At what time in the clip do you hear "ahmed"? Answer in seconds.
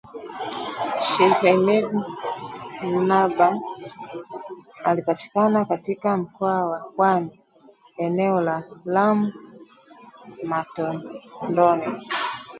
1.51-1.85